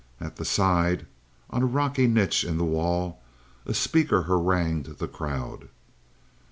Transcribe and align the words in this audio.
At 0.19 0.37
the 0.37 0.45
side, 0.45 1.05
on 1.51 1.61
a 1.61 1.67
rocky 1.67 2.07
niche 2.07 2.43
in 2.43 2.57
the 2.57 2.65
wall, 2.65 3.21
a 3.67 3.73
speaker 3.75 4.23
harangued 4.23 4.97
the 4.97 5.07
crowd. 5.07 5.69